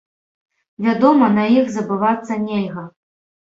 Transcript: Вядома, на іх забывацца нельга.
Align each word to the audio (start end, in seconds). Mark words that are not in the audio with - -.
Вядома, 0.85 1.29
на 1.37 1.45
іх 1.59 1.71
забывацца 1.77 2.33
нельга. 2.51 2.91